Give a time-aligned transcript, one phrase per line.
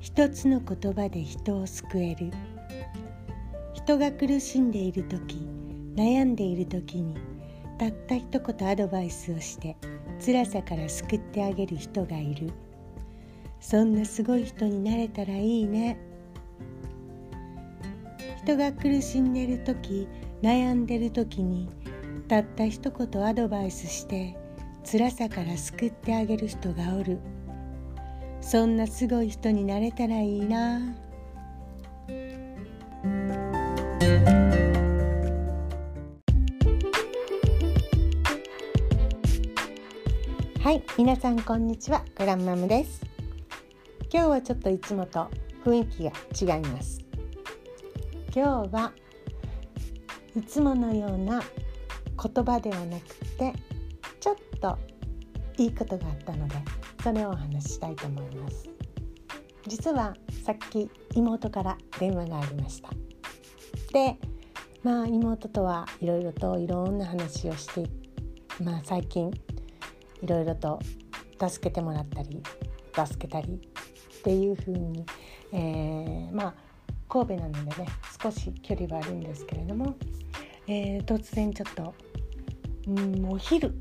[0.00, 2.32] 一つの言葉で人を救える。
[3.74, 5.46] 人が苦しんでいる時
[5.94, 7.16] 悩んでいる時に
[7.78, 9.76] たった一言アドバイスをして
[10.24, 12.50] 辛さから救ってあげる人がいる。
[13.60, 15.98] そんなすごい人になれたらいいね。
[18.42, 20.08] 人が苦しんでる時
[20.40, 21.68] 悩んでる時に
[22.26, 24.34] たった一言アドバイスして
[24.90, 27.18] 辛さから救ってあげる人がおる。
[28.42, 30.80] そんなすごい人になれたらいいな。
[40.62, 42.04] はい皆さんこんにちは。
[42.16, 43.02] グランマムです。
[44.12, 45.30] 今日はちょっといつもと
[45.64, 47.00] 雰囲気が違います。
[48.34, 48.92] 今日は
[50.36, 51.42] いつものような
[52.22, 53.52] 言葉ではなくて
[54.18, 54.78] ちょっと
[55.56, 56.56] いいことがあったので
[57.02, 58.68] それをお話ししたいと思います。
[59.66, 62.90] 実はさっき妹から電話がありました。
[63.92, 64.16] で
[64.82, 67.84] まあ妹とはいろいろといろんな話をして
[68.62, 69.30] まあ最近
[70.22, 70.78] いろいろと
[71.48, 72.42] 助けてもらったり
[72.94, 75.04] 助けたりっていう風に、
[75.52, 76.54] えー、まあ
[77.08, 77.88] 神戸なのでね
[78.22, 79.96] 少し距離はあるんですけれども、
[80.66, 81.94] えー、突然ちょっと、
[82.86, 83.74] うん、お昼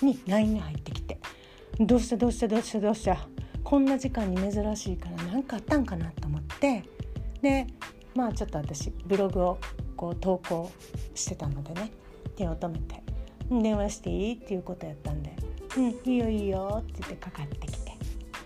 [0.00, 1.03] に LINE が入ってきて
[1.80, 3.28] 「どうしたどうしたどうしたどうした
[3.64, 6.82] こんな時間に珍しいから何かあったんかな」と思って。
[7.42, 7.66] で
[8.14, 9.58] まあちょっと私ブログを
[9.96, 10.70] こう投稿
[11.14, 11.90] してたのでね
[12.36, 13.02] 手を止めて
[13.50, 15.34] 「電話していい?」っていうことやったんで
[15.76, 17.92] 「うんいいよいいよ」って言ってかかってきて。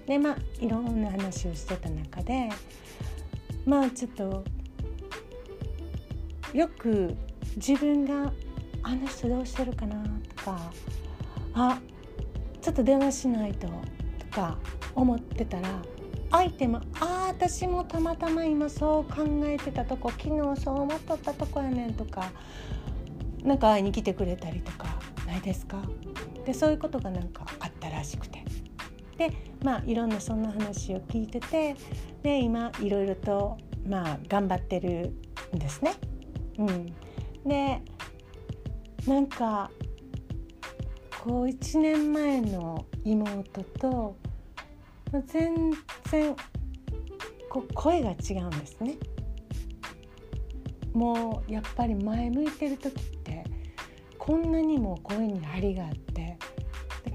[0.07, 2.49] でまあいろんな話をしてた中で
[3.67, 4.43] まあちょっと
[6.55, 7.15] よく
[7.57, 8.33] 自分が
[8.83, 10.03] あの人どうしてるかな
[10.37, 10.73] とか
[11.53, 11.79] あ
[12.69, 13.73] ちょっと電話しないとと
[14.31, 14.59] か
[14.95, 15.81] 思ってたら
[16.31, 20.25] 相手も「ああ私もたまたま今そう考えてたとこ昨
[20.55, 22.31] 日そう思っとったとこやねん」とか
[23.43, 25.81] なんか会いに来てくれたりとかないですか？
[26.45, 28.45] でそういうことがなんかあったらしくて。
[29.17, 29.33] で
[29.65, 31.75] まあいろんなそんな話を聞いてて
[32.23, 33.57] で今いろいろと
[33.89, 35.15] まあ頑張ってる
[35.57, 35.95] んですね。
[36.59, 36.95] うん、
[37.49, 37.81] で
[39.07, 39.71] なんか
[41.23, 44.17] こう1年前の妹と
[45.27, 45.73] 全
[46.11, 46.37] 然
[47.51, 48.97] こ声が違うんですね。
[50.93, 53.45] もうやっぱり前向いてる時って
[54.19, 56.39] こんなにも声に張りがあって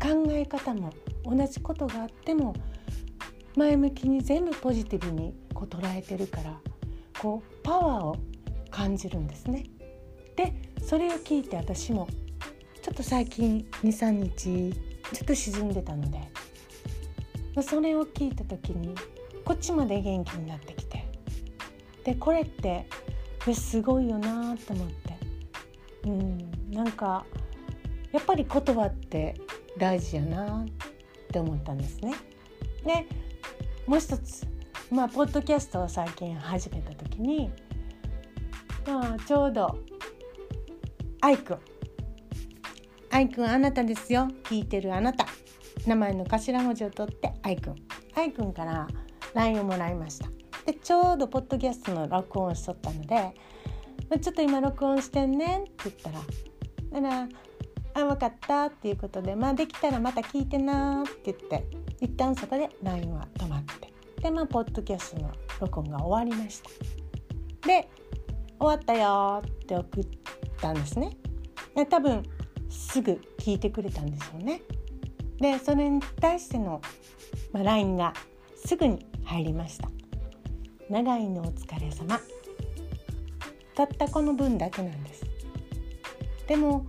[0.02, 0.91] 考え方も
[1.25, 2.53] 同じことがあっても
[3.56, 6.59] 前向きに全部ポジティブにこう捉えてるから
[7.20, 8.16] こうパワーを
[8.70, 9.66] 感じるんですね。
[10.35, 12.08] でそれを聞いて私も
[12.84, 14.74] ちょっと最近23日
[15.14, 16.20] ちょっと沈んでたので
[17.64, 18.94] それを聞いた時に
[19.46, 21.06] こっちまで元気になってきて
[22.04, 22.86] でこれって
[23.54, 25.18] すごいよなと思って
[26.04, 27.26] うんなんか
[28.12, 29.40] やっぱり言葉って
[29.78, 30.66] 大事やなっ
[31.32, 32.14] て思ったんですね。
[32.86, 33.08] で
[33.88, 34.46] もう一つ
[34.92, 37.50] まあポッドキャストを最近始めた時に、
[38.86, 39.80] まあ、ちょうど
[41.22, 41.72] 愛くん
[43.13, 44.28] 愛くんあなたですよ。
[44.46, 45.28] 聞いてるあなた。
[45.85, 47.75] 名前の頭文字を取って愛くん
[48.16, 48.88] 愛くんから
[49.35, 50.28] LINE をもらいました。
[50.66, 53.35] でちょうどポッドキャストの録音をしとったので
[54.19, 56.19] 「ちょっと今録音してんねん」って言ったら
[57.00, 57.28] 「だか
[57.94, 61.68] らあ分かった」っていうことで「まあできたらまた聞いてな」って言って
[62.02, 63.94] 一旦そこで LINE は止まって。
[64.23, 65.29] でまあポッドキャストの
[65.62, 66.63] 録音が終わりまし
[67.62, 67.68] た。
[67.68, 67.88] で
[68.57, 70.07] 「終わったよ」って送っ
[70.59, 71.12] たんですね。
[71.91, 72.23] 多分
[72.73, 74.61] すぐ聞いてくれたんでしょうね。
[75.39, 76.81] でそれに対しての、
[77.51, 78.13] まあ、LINE が
[78.56, 79.89] すぐに入りました。
[80.89, 82.19] 長いのお疲れ様。
[83.75, 85.23] たったこの分だけなんです。
[86.47, 86.85] でも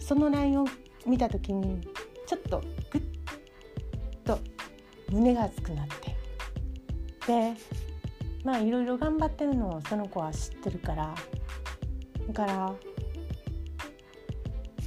[0.00, 0.66] その LINE を
[1.06, 1.80] 見た時に
[2.26, 3.02] ちょっとグッ
[4.24, 4.38] と
[5.10, 6.16] 胸が熱くなって。
[7.26, 7.54] で
[8.44, 11.14] まあいろいろ頑張ってるのをその子は知ってるから。
[12.28, 12.74] だから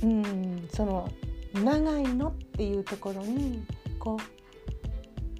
[0.05, 1.09] うんその
[1.53, 3.65] 長いのっていうところに
[3.97, 4.23] こう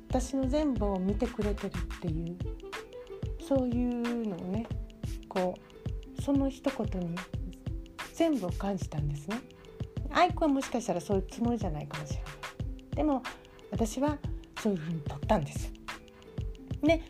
[0.10, 2.38] 私の全部を見てくれてるっていう
[3.48, 4.66] そういうのをね
[5.30, 5.54] こ
[6.18, 7.16] うその一言に
[8.14, 9.40] 全部を感じたんですね。
[10.10, 12.96] 愛子はもしかしたらそういうつもりじゃないかもしれない。
[12.96, 13.22] でも
[13.70, 14.18] 私は
[14.60, 15.72] そういうふうに取ったんですよ。
[16.82, 17.02] で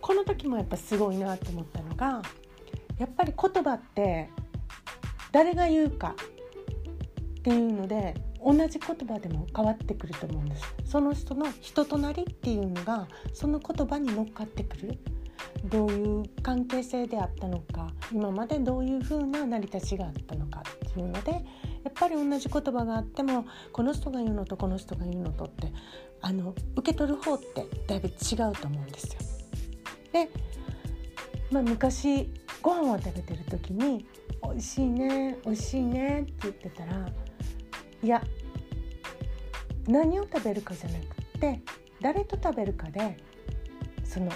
[0.00, 2.22] この時もやっぱすごいなと思ったのが
[2.98, 4.30] やっぱり言葉って
[5.30, 6.16] 誰が言うか
[7.46, 8.12] っていうので
[8.44, 14.98] 同じ言葉でも変わってくると思うんですその人の人となりっていうのがその言葉に乗っかってくる
[15.66, 21.38] どういう関係性であったのか今までどういうふうな成り立ちがあったのかっていうのでや
[21.88, 25.72] っぱり同じ言葉があってもこの人が言うのとこの人が言うのとって
[26.22, 28.10] あの受け取る方ってだいぶ違
[28.50, 29.20] うと思うんですよ。
[30.12, 30.30] で、
[31.52, 32.28] まあ、昔
[32.60, 34.04] ご飯を食べてる時に
[34.42, 37.08] 「美味しいね美味しいね」って言ってたら
[38.06, 38.22] いや
[39.88, 41.60] 何を食べるかじゃなくって
[42.00, 43.16] 誰と食べるかで
[44.04, 44.30] その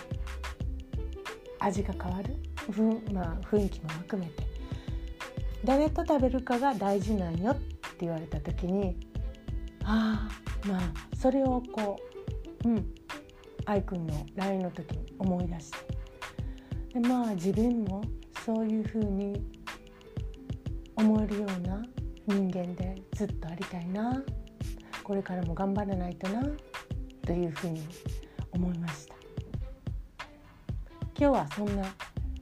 [1.61, 2.35] 味が変わる
[2.73, 2.83] ふ、
[3.13, 4.43] まあ、雰囲気も含めて。
[5.63, 7.71] 誰と食べるかが大事なんよって
[8.01, 8.97] 言われた時に
[9.85, 10.29] あ
[10.65, 10.81] あまあ
[11.17, 12.01] それをこ
[12.65, 12.95] ううん
[13.67, 15.79] 愛くんの LINE の時に思い出して。
[16.95, 18.03] でまあ自分も
[18.45, 19.41] そういうふうに
[20.97, 21.81] 思えるような
[22.31, 24.23] 人間でずっとありたいな。
[25.03, 26.43] これからも頑張らないとな。
[27.27, 27.83] というふうに
[28.53, 29.15] 思いました。
[31.19, 31.85] 今日はそんな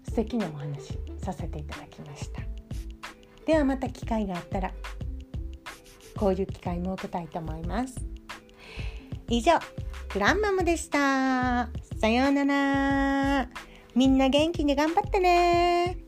[0.08, 2.42] 素敵なお話させていただきました。
[3.46, 4.72] ではまた機会があったら
[6.16, 7.96] こういう機会設けたいと思います。
[9.28, 9.52] 以上
[10.12, 11.68] グランマムでした。
[12.00, 13.48] さようなら。
[13.94, 16.07] みんな元気に頑張ってね。